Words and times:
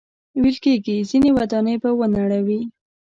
ویل 0.41 0.57
کېږي 0.65 0.97
ځینې 1.09 1.29
ودانۍ 1.37 1.75
به 1.81 1.89
ونړوي. 1.99 2.61